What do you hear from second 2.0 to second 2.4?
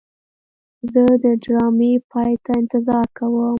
پای